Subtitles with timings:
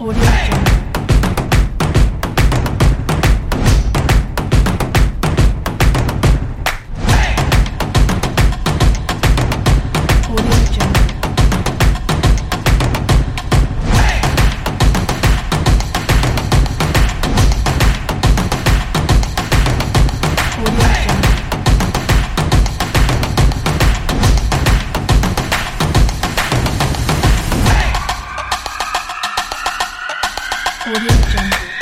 [0.00, 0.87] 我的眼
[30.80, 31.77] 蝴蝶与争